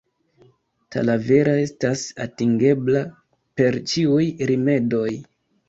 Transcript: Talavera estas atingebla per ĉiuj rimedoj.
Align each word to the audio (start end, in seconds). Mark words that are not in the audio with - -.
Talavera 0.95 1.53
estas 1.65 2.07
atingebla 2.25 3.05
per 3.61 3.81
ĉiuj 3.95 4.21
rimedoj. 4.55 5.09